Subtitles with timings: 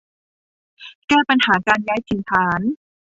[1.07, 2.61] แก้ปัญหาการย้ายถิ่นฐาน